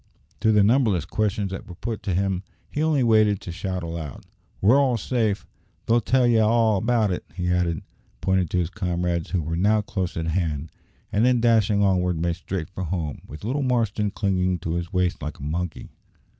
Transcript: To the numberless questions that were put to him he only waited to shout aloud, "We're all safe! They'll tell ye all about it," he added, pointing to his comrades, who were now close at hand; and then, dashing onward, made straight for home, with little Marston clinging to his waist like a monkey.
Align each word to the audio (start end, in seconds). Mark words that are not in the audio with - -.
To 0.39 0.51
the 0.51 0.63
numberless 0.63 1.05
questions 1.05 1.51
that 1.51 1.67
were 1.67 1.75
put 1.75 2.01
to 2.01 2.15
him 2.15 2.41
he 2.71 2.81
only 2.81 3.03
waited 3.03 3.39
to 3.41 3.51
shout 3.51 3.83
aloud, 3.83 4.25
"We're 4.59 4.79
all 4.81 4.97
safe! 4.97 5.45
They'll 5.85 6.01
tell 6.01 6.25
ye 6.25 6.39
all 6.39 6.77
about 6.79 7.11
it," 7.11 7.23
he 7.35 7.51
added, 7.51 7.83
pointing 8.19 8.47
to 8.47 8.57
his 8.57 8.71
comrades, 8.71 9.29
who 9.29 9.43
were 9.43 9.55
now 9.55 9.81
close 9.81 10.17
at 10.17 10.25
hand; 10.25 10.71
and 11.11 11.23
then, 11.23 11.39
dashing 11.39 11.83
onward, 11.83 12.19
made 12.19 12.35
straight 12.37 12.71
for 12.71 12.85
home, 12.85 13.21
with 13.27 13.43
little 13.43 13.61
Marston 13.61 14.09
clinging 14.09 14.57
to 14.61 14.73
his 14.73 14.91
waist 14.91 15.21
like 15.21 15.37
a 15.37 15.43
monkey. 15.43 15.91